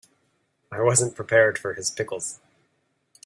[0.71, 2.39] I wasn't prepared for his pickles.